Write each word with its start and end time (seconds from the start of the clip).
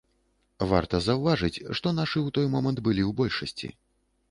Варта 0.71 1.01
заўважыць, 1.07 1.63
што 1.81 1.93
нашы 1.99 2.17
ў 2.21 2.37
той 2.39 2.51
момант 2.57 2.83
былі 2.91 3.03
ў 3.07 3.11
большасці. 3.23 3.73